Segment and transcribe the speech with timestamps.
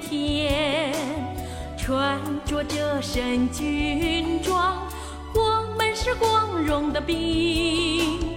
[0.00, 0.92] 天。
[1.76, 4.82] 穿着这身军装，
[5.34, 8.35] 我们是光荣的兵。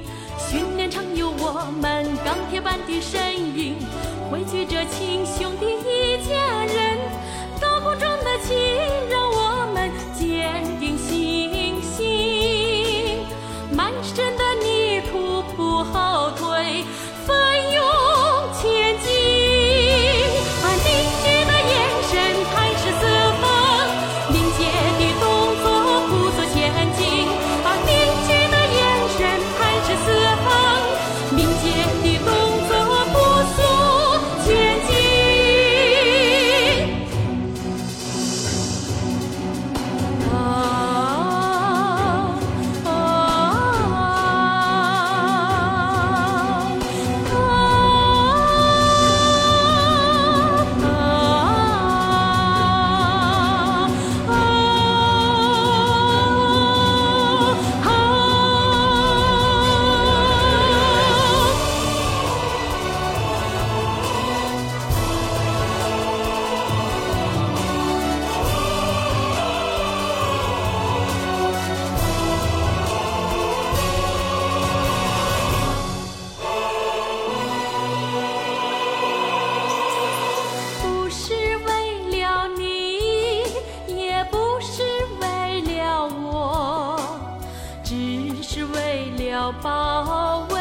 [89.52, 90.60] 保卫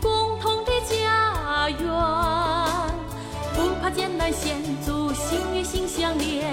[0.00, 1.78] 共同的家园
[3.54, 6.51] 不怕艰难险阻心与心相连。